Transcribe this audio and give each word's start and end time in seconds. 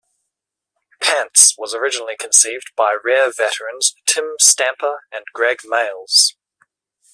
Pants 0.99 1.53
was 1.59 1.75
originally 1.75 2.15
conceived 2.17 2.71
by 2.75 2.97
Rare 3.05 3.31
veterans 3.31 3.93
Tim 4.07 4.31
Stamper 4.39 5.01
and 5.11 5.23
Gregg 5.31 5.59
Mayles. 5.63 6.33